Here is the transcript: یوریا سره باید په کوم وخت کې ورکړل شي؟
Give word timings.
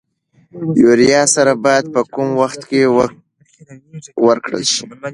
یوریا 0.83 1.21
سره 1.35 1.53
باید 1.65 1.85
په 1.93 2.01
کوم 2.13 2.29
وخت 2.41 2.61
کې 2.69 2.81
ورکړل 4.27 4.63
شي؟ 4.73 4.83